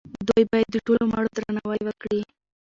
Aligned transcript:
دوی 0.27 0.43
باید 0.51 0.69
د 0.71 0.77
ټولو 0.85 1.03
مړو 1.11 1.29
درناوی 1.35 1.81
وکړي. 1.85 2.21